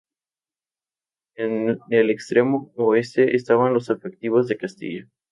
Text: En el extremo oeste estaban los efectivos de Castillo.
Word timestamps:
En 1.35 1.77
el 1.91 2.09
extremo 2.09 2.71
oeste 2.75 3.35
estaban 3.35 3.75
los 3.75 3.91
efectivos 3.91 4.47
de 4.47 4.57
Castillo. 4.57 5.05